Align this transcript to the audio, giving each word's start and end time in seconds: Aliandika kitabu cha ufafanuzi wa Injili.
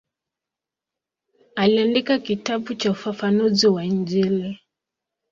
Aliandika 1.55 2.19
kitabu 2.19 2.73
cha 2.75 2.91
ufafanuzi 2.91 3.67
wa 3.67 3.85
Injili. 3.85 4.59